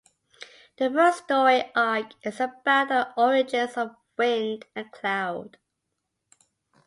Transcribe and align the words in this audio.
The 0.77 0.89
first 0.89 1.25
story 1.25 1.63
arc 1.75 2.13
is 2.23 2.39
about 2.39 2.87
the 2.89 3.13
origins 3.17 3.77
of 3.77 3.95
Wind 4.17 4.65
and 4.75 4.91
Cloud. 4.91 5.59